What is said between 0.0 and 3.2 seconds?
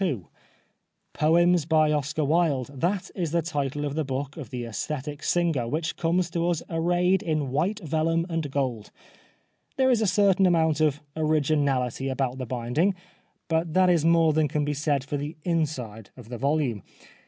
187 The Life of Oscar Wilde' Poems/ by Oscar Wilde, that